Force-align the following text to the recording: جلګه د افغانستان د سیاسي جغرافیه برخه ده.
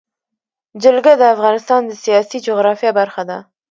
جلګه 0.83 1.13
د 1.17 1.23
افغانستان 1.35 1.81
د 1.85 1.91
سیاسي 2.03 2.37
جغرافیه 2.47 2.91
برخه 2.99 3.23
ده. 3.29 3.37